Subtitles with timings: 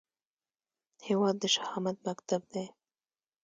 [1.07, 2.65] هیواد د شهامت مکتب دی